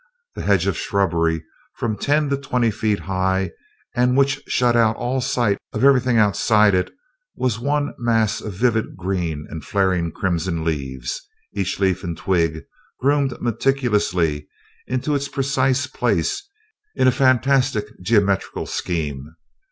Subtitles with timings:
[0.33, 1.43] The hedge of shrubbery,
[1.75, 3.51] from ten to twenty feet high,
[3.95, 6.91] and which shut out all sight of everything outside it,
[7.35, 11.21] was one mass of vivid green and flaring crimson leaves;
[11.53, 12.63] each leaf and twig
[12.99, 14.47] groomed meticulously
[14.87, 16.49] into its precise place
[16.95, 19.35] in a fantastic geometrical scheme.